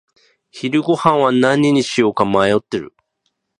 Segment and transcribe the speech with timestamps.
[0.49, 2.91] 昼ごはんは何にしようか迷っている。